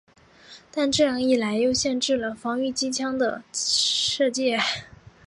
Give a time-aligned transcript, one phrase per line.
[0.71, 4.57] 但这样一来又限制了防御机枪的射界。